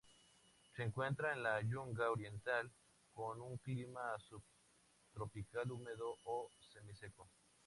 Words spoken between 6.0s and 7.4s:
o semiseco.